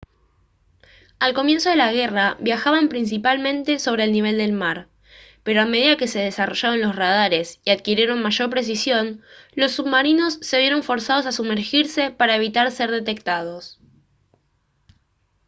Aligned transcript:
al 1.19 1.35
comienzo 1.35 1.69
de 1.69 1.75
la 1.75 1.93
guerra 1.93 2.35
viajaban 2.39 2.87
principalmente 2.89 3.77
sobre 3.77 4.03
el 4.03 4.11
nivel 4.11 4.39
del 4.39 4.51
mar 4.51 4.87
pero 5.43 5.61
a 5.61 5.67
medida 5.67 5.95
que 5.95 6.07
se 6.07 6.17
desarrollaron 6.17 6.81
los 6.81 6.95
radares 6.95 7.59
y 7.65 7.69
adquirieron 7.69 8.19
mayor 8.23 8.49
precisión 8.49 9.21
los 9.53 9.73
submarinos 9.73 10.39
se 10.41 10.57
vieron 10.57 10.81
forzados 10.81 11.27
a 11.27 11.31
sumergirse 11.31 12.09
para 12.09 12.35
evitar 12.35 12.71
ser 12.71 12.89
detectados 12.89 13.77